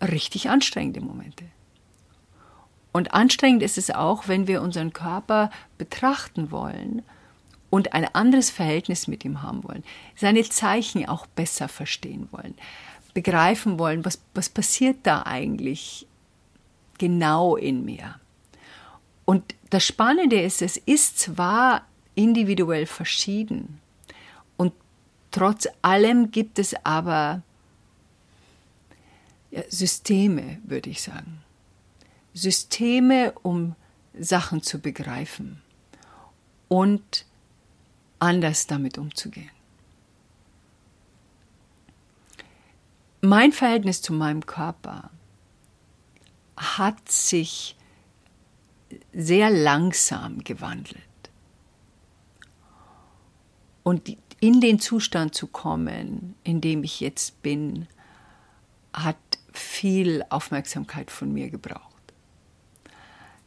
richtig 0.00 0.48
anstrengende 0.48 1.00
Momente. 1.00 1.44
Und 2.92 3.14
anstrengend 3.14 3.62
ist 3.62 3.78
es 3.78 3.90
auch, 3.90 4.28
wenn 4.28 4.46
wir 4.46 4.62
unseren 4.62 4.92
Körper 4.92 5.50
betrachten 5.78 6.50
wollen 6.50 7.02
und 7.70 7.94
ein 7.94 8.04
anderes 8.14 8.50
Verhältnis 8.50 9.08
mit 9.08 9.24
ihm 9.24 9.42
haben 9.42 9.64
wollen, 9.64 9.82
seine 10.14 10.42
Zeichen 10.42 11.08
auch 11.08 11.26
besser 11.26 11.68
verstehen 11.68 12.28
wollen, 12.30 12.54
begreifen 13.14 13.78
wollen, 13.78 14.04
was, 14.04 14.20
was 14.34 14.50
passiert 14.50 14.98
da 15.04 15.22
eigentlich 15.22 16.06
genau 16.98 17.56
in 17.56 17.84
mir. 17.84 18.16
Und 19.24 19.54
das 19.70 19.86
Spannende 19.86 20.40
ist, 20.40 20.60
es 20.60 20.76
ist 20.76 21.18
zwar 21.18 21.86
individuell 22.14 22.84
verschieden 22.84 23.80
und 24.58 24.74
trotz 25.30 25.66
allem 25.80 26.30
gibt 26.30 26.58
es 26.58 26.74
aber 26.84 27.42
Systeme, 29.68 30.58
würde 30.64 30.90
ich 30.90 31.00
sagen. 31.00 31.42
Systeme, 32.34 33.32
um 33.42 33.74
Sachen 34.18 34.62
zu 34.62 34.78
begreifen 34.78 35.62
und 36.68 37.26
anders 38.18 38.66
damit 38.66 38.98
umzugehen. 38.98 39.50
Mein 43.20 43.52
Verhältnis 43.52 44.02
zu 44.02 44.12
meinem 44.12 44.44
Körper 44.46 45.10
hat 46.56 47.10
sich 47.10 47.76
sehr 49.12 49.50
langsam 49.50 50.42
gewandelt. 50.42 51.02
Und 53.82 54.16
in 54.40 54.60
den 54.60 54.80
Zustand 54.80 55.34
zu 55.34 55.46
kommen, 55.46 56.34
in 56.42 56.60
dem 56.60 56.82
ich 56.84 57.00
jetzt 57.00 57.42
bin, 57.42 57.86
hat 58.92 59.16
viel 59.52 60.24
Aufmerksamkeit 60.28 61.10
von 61.10 61.32
mir 61.32 61.50
gebraucht. 61.50 62.01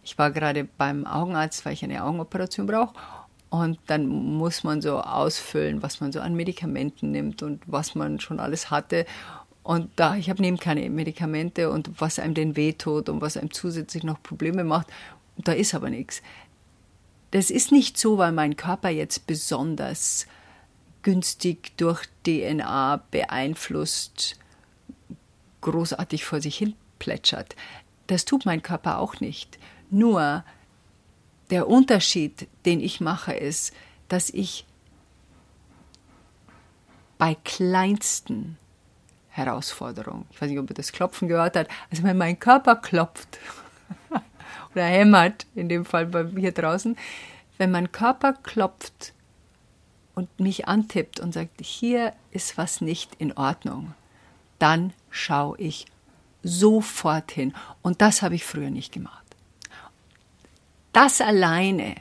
Ich 0.05 0.17
war 0.17 0.31
gerade 0.31 0.63
beim 0.63 1.05
Augenarzt, 1.05 1.65
weil 1.65 1.73
ich 1.73 1.83
eine 1.83 2.03
Augenoperation 2.03 2.67
brauche. 2.67 2.93
Und 3.49 3.79
dann 3.87 4.07
muss 4.07 4.63
man 4.63 4.81
so 4.81 4.99
ausfüllen, 4.99 5.81
was 5.81 5.99
man 5.99 6.11
so 6.11 6.19
an 6.19 6.35
Medikamenten 6.35 7.11
nimmt 7.11 7.41
und 7.41 7.63
was 7.65 7.95
man 7.95 8.19
schon 8.19 8.39
alles 8.39 8.69
hatte. 8.69 9.05
Und 9.63 9.89
da, 9.95 10.15
ich 10.15 10.29
habe 10.29 10.41
neben 10.41 10.57
keine 10.57 10.87
Medikamente 10.91 11.71
und 11.71 11.89
was 11.99 12.19
einem 12.19 12.35
denn 12.35 12.55
wehtut 12.55 13.09
und 13.09 13.21
was 13.21 13.35
einem 13.35 13.51
zusätzlich 13.51 14.03
noch 14.03 14.21
Probleme 14.21 14.63
macht, 14.63 14.87
da 15.37 15.53
ist 15.53 15.73
aber 15.73 15.89
nichts. 15.89 16.21
Das 17.31 17.49
ist 17.49 17.71
nicht 17.71 17.97
so, 17.97 18.19
weil 18.19 18.31
mein 18.31 18.55
Körper 18.55 18.89
jetzt 18.89 19.25
besonders 19.25 20.27
günstig 21.01 21.75
durch 21.77 22.05
DNA 22.25 23.01
beeinflusst 23.09 24.37
großartig 25.61 26.25
vor 26.25 26.41
sich 26.41 26.57
hin 26.57 26.75
plätschert. 26.99 27.55
Das 28.07 28.25
tut 28.25 28.45
mein 28.45 28.61
Körper 28.61 28.99
auch 28.99 29.19
nicht. 29.19 29.57
Nur 29.89 30.43
der 31.49 31.67
Unterschied, 31.67 32.47
den 32.65 32.79
ich 32.79 33.01
mache, 33.01 33.33
ist, 33.33 33.73
dass 34.07 34.29
ich 34.29 34.65
bei 37.17 37.35
kleinsten 37.43 38.57
Herausforderungen, 39.29 40.25
ich 40.31 40.41
weiß 40.41 40.49
nicht, 40.49 40.59
ob 40.59 40.69
ihr 40.69 40.75
das 40.75 40.91
Klopfen 40.91 41.27
gehört 41.27 41.55
habt, 41.55 41.69
also 41.91 42.03
wenn 42.03 42.17
mein 42.17 42.39
Körper 42.39 42.75
klopft 42.75 43.39
oder 44.73 44.85
hämmert, 44.85 45.45
in 45.55 45.69
dem 45.69 45.85
Fall 45.85 46.05
bei 46.07 46.23
mir 46.23 46.51
draußen, 46.51 46.97
wenn 47.57 47.71
mein 47.71 47.91
Körper 47.91 48.33
klopft 48.33 49.13
und 50.13 50.39
mich 50.39 50.67
antippt 50.67 51.19
und 51.19 51.33
sagt, 51.33 51.61
hier 51.61 52.13
ist 52.31 52.57
was 52.57 52.81
nicht 52.81 53.15
in 53.15 53.33
Ordnung, 53.33 53.93
dann 54.59 54.93
schaue 55.09 55.57
ich 55.59 55.85
sofort 56.43 57.31
hin. 57.31 57.53
Und 57.81 58.01
das 58.01 58.21
habe 58.21 58.35
ich 58.35 58.45
früher 58.45 58.69
nicht 58.69 58.93
gemacht. 58.93 59.24
Das 60.95 61.19
alleine 61.19 61.95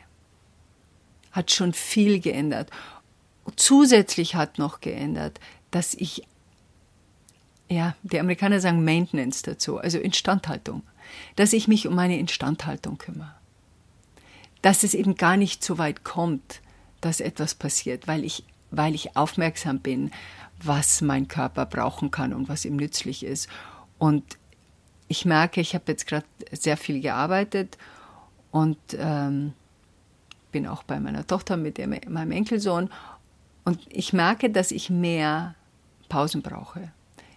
hat 1.32 1.50
schon 1.50 1.72
viel 1.72 2.20
geändert. 2.20 2.70
Zusätzlich 3.56 4.36
hat 4.36 4.58
noch 4.58 4.80
geändert, 4.80 5.40
dass 5.72 5.94
ich, 5.94 6.22
ja, 7.68 7.96
die 8.04 8.20
Amerikaner 8.20 8.60
sagen 8.60 8.84
Maintenance 8.84 9.42
dazu, 9.42 9.78
also 9.78 9.98
Instandhaltung, 9.98 10.84
dass 11.34 11.52
ich 11.52 11.66
mich 11.66 11.88
um 11.88 11.96
meine 11.96 12.20
Instandhaltung 12.20 12.96
kümmere. 12.96 13.34
Dass 14.62 14.84
es 14.84 14.94
eben 14.94 15.16
gar 15.16 15.36
nicht 15.36 15.64
so 15.64 15.76
weit 15.76 16.04
kommt, 16.04 16.60
dass 17.00 17.18
etwas 17.18 17.56
passiert, 17.56 18.06
weil 18.06 18.22
ich, 18.24 18.44
weil 18.70 18.94
ich 18.94 19.16
aufmerksam 19.16 19.80
bin, 19.80 20.12
was 20.62 21.00
mein 21.00 21.26
Körper 21.26 21.66
brauchen 21.66 22.12
kann 22.12 22.32
und 22.32 22.48
was 22.48 22.64
ihm 22.64 22.76
nützlich 22.76 23.24
ist. 23.24 23.48
Und 23.98 24.38
ich 25.08 25.24
merke, 25.24 25.60
ich 25.60 25.74
habe 25.74 25.90
jetzt 25.90 26.06
gerade 26.06 26.26
sehr 26.52 26.76
viel 26.76 27.00
gearbeitet 27.00 27.76
und 28.54 28.78
ähm, 28.96 29.52
bin 30.52 30.68
auch 30.68 30.84
bei 30.84 31.00
meiner 31.00 31.26
Tochter 31.26 31.56
mit 31.56 31.76
dem, 31.76 31.92
meinem 32.08 32.30
Enkelsohn. 32.30 32.88
Und 33.64 33.80
ich 33.90 34.12
merke, 34.12 34.48
dass 34.48 34.70
ich 34.70 34.90
mehr 34.90 35.56
Pausen 36.08 36.40
brauche. 36.40 36.92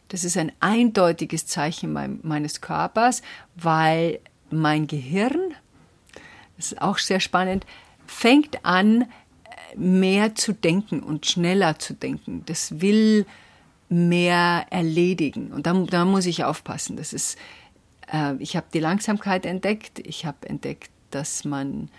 Das 0.09 0.23
ist 0.23 0.37
ein 0.37 0.51
eindeutiges 0.59 1.47
Zeichen 1.47 1.91
mein, 1.91 2.19
meines 2.21 2.61
Körpers, 2.61 3.23
weil 3.55 4.19
mein 4.51 4.85
Gehirn, 4.85 5.55
das 6.55 6.73
ist 6.73 6.81
auch 6.83 6.99
sehr 6.99 7.19
spannend, 7.19 7.65
fängt 8.05 8.63
an, 8.63 9.05
mehr 9.75 10.35
zu 10.35 10.53
denken 10.53 11.01
und 11.01 11.25
schneller 11.25 11.79
zu 11.79 11.95
denken. 11.95 12.43
Das 12.45 12.79
will 12.79 13.25
mehr 13.89 14.67
erledigen. 14.69 15.51
Und 15.51 15.65
da, 15.65 15.73
da 15.73 16.05
muss 16.05 16.27
ich 16.27 16.43
aufpassen. 16.43 16.95
Das 16.95 17.11
ist, 17.11 17.39
äh, 18.13 18.35
ich 18.35 18.55
habe 18.55 18.67
die 18.71 18.79
Langsamkeit 18.79 19.47
entdeckt. 19.47 19.97
Ich 19.97 20.23
habe 20.23 20.47
entdeckt, 20.47 20.91
dass 21.11 21.45
man 21.45 21.89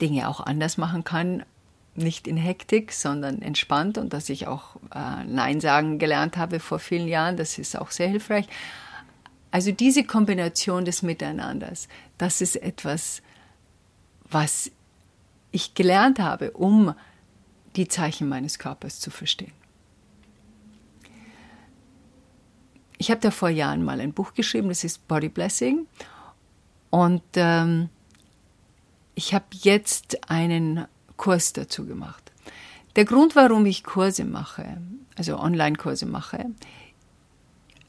Dinge 0.00 0.28
auch 0.28 0.40
anders 0.40 0.76
machen 0.76 1.04
kann. 1.04 1.44
Nicht 1.94 2.28
in 2.28 2.36
Hektik, 2.36 2.92
sondern 2.92 3.42
entspannt 3.42 3.98
und 3.98 4.12
dass 4.12 4.28
ich 4.28 4.46
auch 4.46 4.76
äh, 4.94 5.24
Nein 5.24 5.60
sagen 5.60 5.98
gelernt 5.98 6.36
habe 6.36 6.60
vor 6.60 6.78
vielen 6.78 7.08
Jahren. 7.08 7.36
Das 7.36 7.58
ist 7.58 7.76
auch 7.76 7.90
sehr 7.90 8.08
hilfreich. 8.08 8.46
Also 9.50 9.72
diese 9.72 10.04
Kombination 10.04 10.84
des 10.84 11.02
Miteinanders, 11.02 11.88
das 12.18 12.40
ist 12.40 12.56
etwas, 12.56 13.22
was 14.30 14.70
ich 15.50 15.74
gelernt 15.74 16.18
habe, 16.18 16.52
um 16.52 16.94
die 17.76 17.88
Zeichen 17.88 18.28
meines 18.28 18.58
Körpers 18.58 19.00
zu 19.00 19.10
verstehen. 19.10 19.52
Ich 22.98 23.10
habe 23.10 23.20
da 23.20 23.30
vor 23.30 23.48
Jahren 23.48 23.84
mal 23.84 24.00
ein 24.00 24.12
Buch 24.12 24.34
geschrieben, 24.34 24.68
das 24.68 24.84
ist 24.84 25.06
Body 25.08 25.28
Blessing. 25.28 25.86
Und 26.90 27.22
ähm, 27.34 27.88
ich 29.14 29.34
habe 29.34 29.46
jetzt 29.50 30.30
einen 30.30 30.86
Kurs 31.16 31.52
dazu 31.52 31.86
gemacht. 31.86 32.32
Der 32.96 33.04
Grund, 33.04 33.36
warum 33.36 33.66
ich 33.66 33.84
Kurse 33.84 34.24
mache, 34.24 34.78
also 35.16 35.38
Online-Kurse 35.38 36.06
mache, 36.06 36.46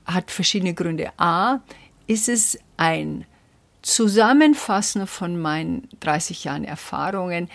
hat 0.06 0.32
verschiedene 0.32 0.74
Gründe. 0.74 1.12
A, 1.18 1.60
ist 2.08 2.28
es 2.28 2.60
ein 2.78 3.26
Zusammenfassen 3.82 5.08
von 5.08 5.40
meinen 5.40 5.88
30 6.00 6.44
Jahren 6.44 6.64
Erfahrungen, 6.64 7.50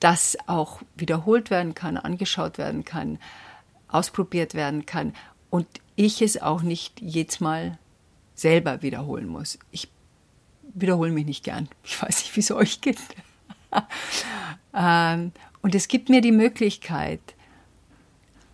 das 0.00 0.36
auch 0.46 0.82
wiederholt 0.96 1.50
werden 1.50 1.74
kann, 1.74 1.96
angeschaut 1.96 2.58
werden 2.58 2.84
kann, 2.84 3.18
ausprobiert 3.88 4.54
werden 4.54 4.86
kann 4.86 5.12
und 5.50 5.66
ich 5.96 6.22
es 6.22 6.40
auch 6.40 6.62
nicht 6.62 7.00
jedes 7.00 7.40
Mal 7.40 7.78
selber 8.34 8.82
wiederholen 8.82 9.26
muss. 9.26 9.58
Ich 9.70 9.88
wiederhole 10.74 11.12
mich 11.12 11.26
nicht 11.26 11.44
gern. 11.44 11.68
Ich 11.84 12.00
weiß 12.00 12.22
nicht, 12.22 12.36
wie 12.36 12.40
es 12.40 12.50
euch 12.50 12.80
geht. 12.80 12.98
Ähm, 14.74 15.32
und 15.60 15.74
es 15.74 15.86
gibt 15.86 16.08
mir 16.08 16.22
die 16.22 16.32
Möglichkeit, 16.32 17.20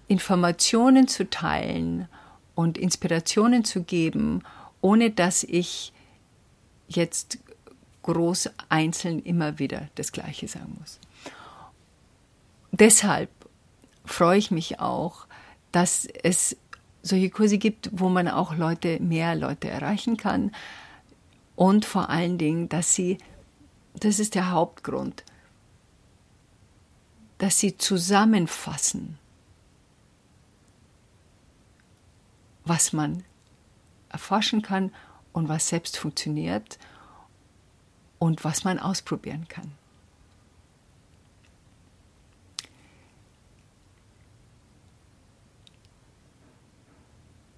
Informationen 0.09 1.07
zu 1.07 1.31
teilen 1.31 2.09
und 2.57 2.76
Inspirationen 2.76 3.64
zu 3.64 3.85
geben, 3.85 4.42
ohne 4.81 5.12
dass 5.12 5.44
ich 5.44 5.92
jetzt 6.88 7.38
groß 8.02 8.50
einzeln 8.68 9.20
immer 9.22 9.59
wieder 9.61 9.88
das 9.94 10.11
Gleiche 10.11 10.48
sagen 10.48 10.76
muss. 10.81 10.98
Deshalb 12.72 13.31
freue 14.04 14.38
ich 14.38 14.50
mich 14.50 14.81
auch, 14.81 15.26
dass 15.72 16.07
es 16.24 16.57
solche 17.02 17.31
Kurse 17.31 17.59
gibt, 17.59 17.90
wo 17.92 18.09
man 18.09 18.28
auch 18.28 18.57
Leute, 18.57 19.00
mehr 19.00 19.35
Leute 19.35 19.68
erreichen 19.68 20.16
kann 20.16 20.50
und 21.59 21.85
vor 21.85 22.09
allen 22.09 22.38
Dingen, 22.38 22.68
dass 22.68 22.94
sie, 22.94 23.18
das 23.94 24.21
ist 24.21 24.37
der 24.37 24.53
Hauptgrund, 24.53 25.25
dass 27.38 27.59
sie 27.59 27.77
zusammenfassen, 27.77 29.18
was 32.64 32.92
man 32.92 33.25
erforschen 34.09 34.62
kann 34.62 34.94
und 35.33 35.49
was 35.49 35.66
selbst 35.66 35.99
funktioniert 35.99 36.79
und 38.21 38.44
was 38.44 38.62
man 38.62 38.79
ausprobieren 38.79 39.49
kann. 39.49 39.73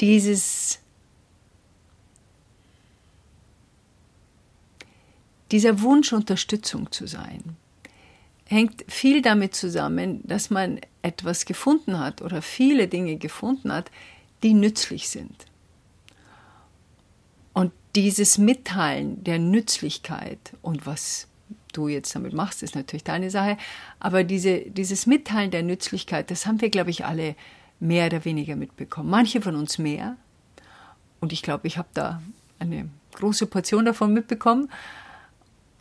Dieses 0.00 0.79
dieser 5.50 5.80
Wunsch, 5.80 6.12
Unterstützung 6.12 6.90
zu 6.92 7.06
sein, 7.06 7.56
hängt 8.46 8.84
viel 8.88 9.22
damit 9.22 9.54
zusammen, 9.54 10.20
dass 10.24 10.50
man 10.50 10.80
etwas 11.02 11.44
gefunden 11.44 11.98
hat 11.98 12.20
oder 12.20 12.42
viele 12.42 12.88
Dinge 12.88 13.16
gefunden 13.16 13.72
hat, 13.72 13.90
die 14.42 14.54
nützlich 14.54 15.08
sind. 15.08 15.46
Und 17.52 17.72
dieses 17.94 18.38
Mitteilen 18.38 19.22
der 19.24 19.38
Nützlichkeit 19.38 20.38
und 20.62 20.86
was 20.86 21.26
du 21.72 21.88
jetzt 21.88 22.14
damit 22.14 22.32
machst, 22.32 22.62
ist 22.62 22.74
natürlich 22.74 23.04
deine 23.04 23.30
Sache, 23.30 23.56
aber 24.00 24.24
diese, 24.24 24.60
dieses 24.60 25.06
Mitteilen 25.06 25.50
der 25.50 25.62
Nützlichkeit, 25.62 26.30
das 26.30 26.46
haben 26.46 26.60
wir, 26.60 26.70
glaube 26.70 26.90
ich, 26.90 27.04
alle 27.04 27.36
mehr 27.78 28.06
oder 28.06 28.24
weniger 28.24 28.56
mitbekommen. 28.56 29.10
Manche 29.10 29.40
von 29.40 29.56
uns 29.56 29.78
mehr 29.78 30.16
und 31.20 31.32
ich 31.32 31.42
glaube, 31.42 31.66
ich 31.66 31.78
habe 31.78 31.88
da 31.94 32.20
eine 32.58 32.88
große 33.14 33.46
Portion 33.46 33.84
davon 33.84 34.12
mitbekommen 34.12 34.68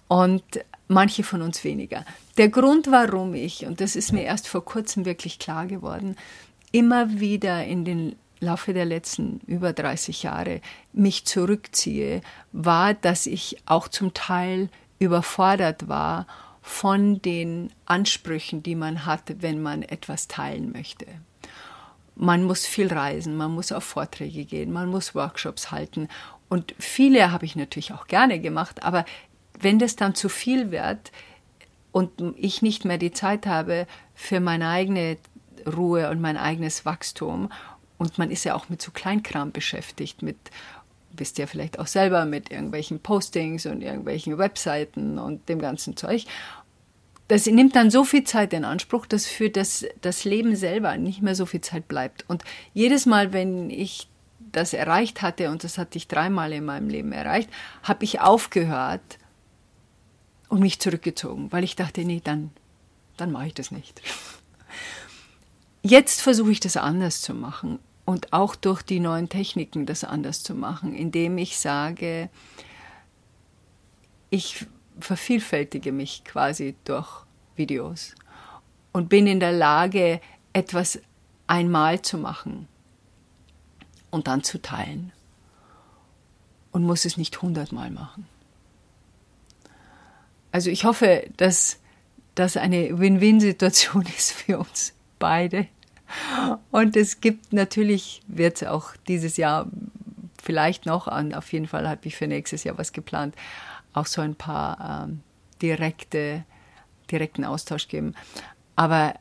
und 0.10 0.44
manche 0.90 1.24
von 1.24 1.42
uns 1.42 1.64
weniger. 1.64 2.04
Der 2.38 2.50
Grund, 2.50 2.92
warum 2.92 3.34
ich, 3.36 3.66
und 3.66 3.80
das 3.80 3.96
ist 3.96 4.12
mir 4.12 4.24
erst 4.24 4.50
vor 4.50 4.66
kurzem 4.66 5.06
wirklich 5.06 5.40
klar 5.40 5.68
geworden, 5.68 6.18
immer 6.74 7.20
wieder 7.20 7.64
in 7.64 7.86
den 7.86 8.16
Laufe 8.42 8.74
der 8.74 8.86
letzten 8.86 9.40
über 9.46 9.72
30 9.72 10.24
Jahre 10.24 10.62
mich 10.92 11.26
zurückziehe, 11.26 12.22
war, 12.52 12.94
dass 12.94 13.28
ich 13.28 13.58
auch 13.66 13.88
zum 13.88 14.14
Teil 14.14 14.70
überfordert 14.98 15.88
war 15.88 16.26
von 16.62 17.22
den 17.22 17.72
Ansprüchen, 17.86 18.64
die 18.64 18.76
man 18.76 19.06
hat, 19.06 19.42
wenn 19.42 19.62
man 19.62 19.84
etwas 19.84 20.28
teilen 20.28 20.72
möchte. 20.72 21.06
Man 22.16 22.44
muss 22.44 22.66
viel 22.66 22.92
reisen, 22.92 23.38
man 23.38 23.52
muss 23.52 23.72
auf 23.72 23.84
Vorträge 23.84 24.46
gehen, 24.46 24.72
man 24.72 24.90
muss 24.90 25.16
Workshops 25.16 25.72
halten. 25.72 26.08
Und 26.50 26.74
viele 26.80 27.32
habe 27.32 27.46
ich 27.46 27.56
natürlich 27.56 27.94
auch 27.94 28.08
gerne 28.08 28.40
gemacht, 28.40 28.84
aber 28.84 29.06
wenn 29.62 29.80
das 29.80 29.96
dann 29.96 30.16
zu 30.16 30.30
viel 30.30 30.72
wird 30.72 31.12
und 31.92 32.12
ich 32.38 32.62
nicht 32.62 32.86
mehr 32.86 32.98
die 32.98 33.12
Zeit 33.12 33.46
habe 33.46 33.88
für 34.14 34.40
meine 34.40 34.70
eigene 34.70 35.18
Ruhe 35.66 36.10
und 36.10 36.22
mein 36.22 36.38
eigenes 36.38 36.86
Wachstum 36.86 37.52
und 37.98 38.18
man 38.18 38.32
ist 38.32 38.46
ja 38.46 38.56
auch 38.56 38.70
mit 38.70 38.82
so 38.82 38.92
Kleinkram 38.92 39.52
beschäftigt, 39.52 40.22
mit 40.22 40.38
wisst 41.12 41.40
ihr 41.40 41.48
vielleicht 41.48 41.80
auch 41.80 41.88
selber 41.88 42.26
mit 42.26 42.52
irgendwelchen 42.52 43.00
Postings 43.00 43.66
und 43.66 43.82
irgendwelchen 43.82 44.38
Webseiten 44.38 45.20
und 45.20 45.50
dem 45.50 45.60
ganzen 45.60 45.98
Zeug. 45.98 46.26
Das 47.28 47.46
nimmt 47.46 47.76
dann 47.76 47.92
so 47.92 48.04
viel 48.06 48.24
Zeit 48.24 48.54
in 48.54 48.64
Anspruch, 48.64 49.06
dass 49.06 49.28
für 49.28 49.50
das, 49.50 49.86
das 50.02 50.24
Leben 50.24 50.56
selber 50.56 50.98
nicht 50.98 51.22
mehr 51.22 51.36
so 51.36 51.46
viel 51.46 51.62
Zeit 51.62 51.88
bleibt. 51.88 52.26
Und 52.28 52.44
jedes 52.74 53.06
Mal, 53.06 53.34
wenn 53.34 53.70
ich 53.70 54.08
das 54.52 54.74
erreicht 54.74 55.22
hatte, 55.22 55.52
und 55.52 55.64
das 55.64 55.78
hatte 55.78 55.98
ich 55.98 56.08
dreimal 56.08 56.54
in 56.54 56.66
meinem 56.66 56.90
Leben 56.90 57.12
erreicht, 57.12 57.50
habe 57.84 58.04
ich 58.04 58.22
aufgehört 58.22 59.20
und 60.50 60.60
mich 60.60 60.80
zurückgezogen, 60.80 61.52
weil 61.52 61.64
ich 61.64 61.76
dachte, 61.76 62.04
nee, 62.04 62.22
dann, 62.24 62.52
dann 63.18 63.32
mache 63.32 63.48
ich 63.48 63.54
das 63.54 63.72
nicht. 63.72 64.02
Jetzt 65.82 66.22
versuche 66.22 66.52
ich 66.52 66.60
das 66.60 66.76
anders 66.76 67.22
zu 67.22 67.34
machen 67.34 67.80
und 68.06 68.34
auch 68.34 68.56
durch 68.56 68.82
die 68.82 69.00
neuen 69.00 69.30
Techniken 69.30 69.86
das 69.86 70.04
anders 70.04 70.44
zu 70.44 70.56
machen, 70.56 70.94
indem 70.94 71.38
ich 71.38 71.58
sage, 71.58 72.30
ich 74.30 74.66
vervielfältige 75.00 75.92
mich 75.92 76.24
quasi 76.26 76.76
durch 76.84 77.08
Videos 77.56 78.16
und 78.92 79.10
bin 79.10 79.28
in 79.28 79.40
der 79.40 79.54
Lage, 79.54 80.20
etwas 80.52 81.00
einmal 81.48 82.02
zu 82.02 82.18
machen 82.18 82.68
und 84.12 84.28
dann 84.28 84.44
zu 84.44 84.62
teilen 84.62 85.12
und 86.72 86.84
muss 86.84 87.06
es 87.06 87.18
nicht 87.18 87.42
hundertmal 87.42 87.92
machen. 87.92 88.28
Also 90.52 90.70
ich 90.70 90.86
hoffe, 90.86 91.26
dass 91.38 91.80
das 92.36 92.58
eine 92.58 92.98
Win-Win-Situation 93.00 94.06
ist 94.18 94.32
für 94.34 94.60
uns 94.60 94.94
beide 95.20 95.68
und 96.72 96.96
es 96.96 97.22
gibt 97.22 97.54
natürlich, 97.54 98.22
wird 98.28 98.62
es 98.62 98.68
auch 98.68 98.96
dieses 99.08 99.38
Jahr 99.38 99.68
vielleicht 100.42 100.86
noch, 100.86 101.08
und 101.08 101.36
auf 101.36 101.52
jeden 101.54 101.68
Fall 101.68 101.88
habe 101.88 102.02
ich 102.04 102.16
für 102.16 102.28
nächstes 102.28 102.64
Jahr 102.64 102.78
was 102.78 102.94
geplant, 102.94 103.36
auch 103.94 104.06
so 104.06 104.22
ein 104.22 104.36
paar 104.36 105.06
ähm, 105.08 105.22
direkte, 105.62 106.44
direkten 107.12 107.44
Austausch 107.44 107.88
geben. 107.88 108.16
Aber 108.76 109.16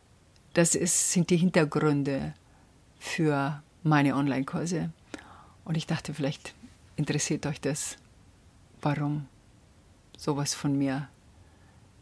das 0.55 0.75
ist, 0.75 1.13
sind 1.13 1.31
die 1.31 1.37
Hintergründe 1.37 2.35
für 2.99 3.63
meine 3.83 4.15
Online-Kurse. 4.15 4.91
Und 5.65 5.77
ich 5.77 5.87
dachte, 5.87 6.15
vielleicht 6.15 6.55
interessiert 6.97 7.47
euch 7.47 7.61
das, 7.61 7.97
warum 8.81 9.27
sowas 10.17 10.55
von 10.55 10.77
mir 10.77 11.09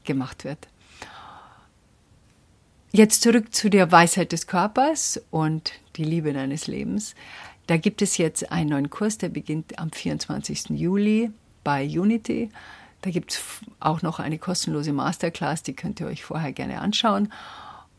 gemacht 0.07 0.45
wird. 0.45 0.69
Jetzt 2.93 3.23
zurück 3.23 3.55
zu 3.55 3.69
der 3.69 3.93
Weisheit 3.93 4.33
des 4.33 4.47
Körpers 4.47 5.21
und 5.31 5.73
die 5.97 6.05
Liebe 6.05 6.33
deines 6.33 6.67
Lebens. 6.67 7.15
Da 7.67 7.77
gibt 7.77 8.01
es 8.01 8.17
jetzt 8.17 8.51
einen 8.51 8.71
neuen 8.71 8.91
Kurs, 8.91 9.19
der 9.19 9.29
beginnt 9.29 9.79
am 9.79 9.91
24. 9.91 10.71
Juli 10.71 11.31
bei 11.63 11.85
Unity. 11.85 12.49
Da 13.03 13.11
gibt 13.11 13.33
es 13.33 13.43
auch 13.81 14.03
noch 14.03 14.19
eine 14.19 14.39
kostenlose 14.39 14.93
Masterclass, 14.93 15.63
die 15.63 15.75
könnt 15.75 16.01
ihr 16.01 16.07
euch 16.07 16.25
vorher 16.25 16.53
gerne 16.53 16.81
anschauen, 16.81 17.33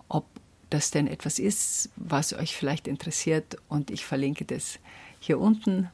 ob 0.07 0.25
das 0.69 0.91
denn 0.91 1.07
etwas 1.07 1.37
ist, 1.37 1.89
was 1.95 2.33
euch 2.33 2.55
vielleicht 2.55 2.87
interessiert. 2.87 3.57
Und 3.69 3.91
ich 3.91 4.05
verlinke 4.05 4.45
das 4.45 4.79
hier 5.19 5.39
unten 5.39 5.89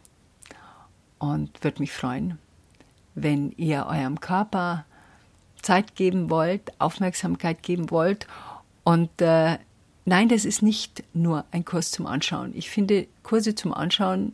und 1.20 1.64
würde 1.64 1.82
mich 1.82 1.92
freuen, 1.92 2.38
wenn 3.16 3.52
ihr 3.52 3.86
eurem 3.88 4.20
Körper 4.20 4.86
Zeit 5.64 5.96
geben 5.96 6.30
wollt, 6.30 6.80
Aufmerksamkeit 6.80 7.64
geben 7.64 7.90
wollt 7.90 8.28
und 8.84 9.10
äh, 9.22 9.58
nein, 10.06 10.30
das 10.30 10.46
ist 10.46 10.62
nicht 10.62 11.04
nur 11.14 11.46
ein 11.52 11.66
Kurs 11.66 11.92
zum 11.92 12.06
Anschauen. 12.06 12.52
Ich 12.56 12.70
finde 12.70 13.08
Kurse 13.24 13.56
zum 13.56 13.74
Anschauen, 13.74 14.34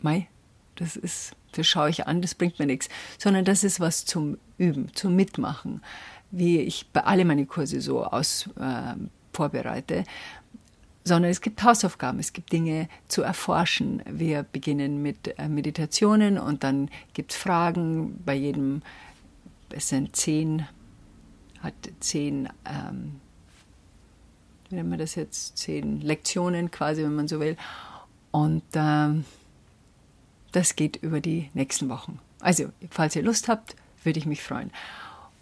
mei, 0.00 0.28
das 0.76 0.96
ist, 0.96 1.34
das 1.52 1.66
schaue 1.66 1.90
ich 1.90 2.06
an, 2.06 2.22
das 2.22 2.34
bringt 2.34 2.58
mir 2.58 2.66
nichts, 2.66 2.88
sondern 3.18 3.44
das 3.44 3.64
ist 3.64 3.80
was 3.80 4.04
zum 4.04 4.38
Üben, 4.58 4.92
zum 4.94 5.16
Mitmachen, 5.16 5.82
wie 6.30 6.60
ich 6.60 6.88
bei 6.92 7.04
alle 7.04 7.24
meine 7.24 7.46
Kurse 7.46 7.80
so 7.80 8.04
aus 8.04 8.48
äh, 8.58 8.94
vorbereite. 9.32 10.04
Sondern 11.04 11.32
es 11.32 11.40
gibt 11.40 11.64
Hausaufgaben, 11.64 12.20
es 12.20 12.32
gibt 12.32 12.52
Dinge 12.52 12.88
zu 13.08 13.22
erforschen. 13.22 14.02
Wir 14.08 14.44
beginnen 14.44 15.02
mit 15.02 15.36
äh, 15.36 15.48
Meditationen 15.48 16.38
und 16.38 16.62
dann 16.62 16.90
gibt 17.12 17.32
es 17.32 17.38
Fragen. 17.38 18.22
Bei 18.24 18.34
jedem, 18.34 18.82
es 19.74 19.88
sind 19.88 20.16
zehn 20.16 20.66
hat 21.62 21.74
zehn, 22.00 22.48
ähm, 22.64 23.20
wie 24.68 24.74
nennt 24.74 24.90
man 24.90 24.98
das 24.98 25.14
jetzt, 25.14 25.56
zehn 25.56 26.00
Lektionen 26.00 26.70
quasi, 26.70 27.02
wenn 27.02 27.14
man 27.14 27.28
so 27.28 27.40
will. 27.40 27.56
Und 28.30 28.64
ähm, 28.74 29.24
das 30.50 30.76
geht 30.76 30.96
über 30.96 31.20
die 31.20 31.50
nächsten 31.54 31.88
Wochen. 31.88 32.18
Also, 32.40 32.64
falls 32.90 33.16
ihr 33.16 33.22
Lust 33.22 33.48
habt, 33.48 33.76
würde 34.02 34.18
ich 34.18 34.26
mich 34.26 34.42
freuen. 34.42 34.70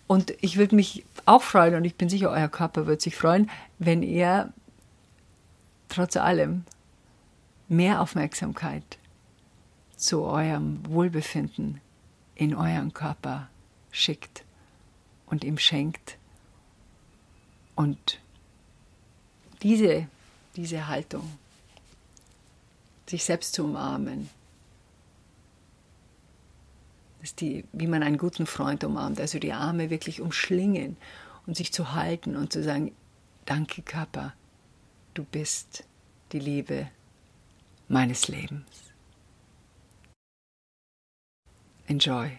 Und 0.07 0.35
ich 0.41 0.57
würde 0.57 0.75
mich 0.77 1.05
auch 1.25 1.43
freuen, 1.43 1.75
und 1.77 1.85
ich 1.85 1.95
bin 1.95 2.09
sicher, 2.09 2.31
euer 2.31 2.49
Körper 2.49 2.87
wird 2.87 3.01
sich 3.01 3.17
freuen, 3.17 3.49
wenn 3.79 4.03
ihr 4.03 4.53
trotz 5.89 6.17
allem 6.17 6.65
mehr 7.69 8.01
Aufmerksamkeit 8.01 8.99
zu 9.97 10.23
eurem 10.23 10.81
Wohlbefinden 10.87 11.81
in 12.35 12.55
euren 12.55 12.93
Körper 12.93 13.49
schickt 13.91 14.45
und 15.27 15.45
ihm 15.45 15.59
schenkt. 15.59 16.19
Und 17.75 18.21
diese, 19.63 20.09
diese 20.57 20.89
Haltung, 20.89 21.39
sich 23.07 23.25
selbst 23.25 23.55
zu 23.55 23.65
umarmen, 23.65 24.29
ist 27.23 27.41
die, 27.41 27.65
wie 27.73 27.87
man 27.87 28.03
einen 28.03 28.19
guten 28.19 28.47
Freund 28.47 28.85
umarmt, 28.85 29.21
also 29.21 29.39
die 29.39 29.53
Arme 29.53 29.91
wirklich 29.91 30.21
umschlingen 30.21 30.97
und 31.47 31.57
sich 31.57 31.73
zu 31.73 31.93
halten 31.93 32.37
und 32.37 32.53
zu 32.53 32.63
sagen, 32.63 32.95
danke 33.45 33.83
Körper, 33.83 34.35
du 35.15 35.25
bist 35.25 35.85
die 36.33 36.39
Liebe 36.39 36.89
meines 37.89 38.29
Lebens. 38.29 38.65
Enjoy 41.87 42.39